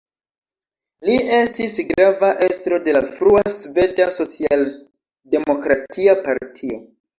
Li 1.09 1.17
estis 1.39 1.75
grava 1.89 2.31
estro 2.47 2.81
de 2.89 2.95
la 2.97 3.03
frua 3.19 3.45
Sveda 3.59 4.09
socialdemokratia 4.19 6.19
partio. 6.27 6.83